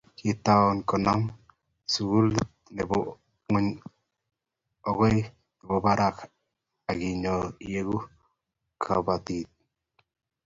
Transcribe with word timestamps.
Kintoen 0.17 0.77
koname 0.89 1.29
sukulit 1.91 2.49
ne 2.75 2.83
bo 2.89 2.97
ngony 3.47 3.69
okoi 4.89 5.11
ne 5.57 5.63
bo 5.69 5.75
barak 5.85 6.17
akinyoo 6.89 7.43
ieku 7.69 7.97
kabotin? 8.83 9.47